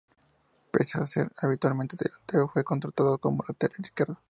[0.71, 4.17] Pese a ser habitualmente delantero, fue contratado como lateral izquierdo.